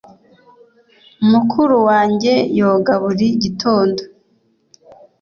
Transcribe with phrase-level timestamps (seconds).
[1.31, 4.01] Mukuru wanjye yoga buri gitondo.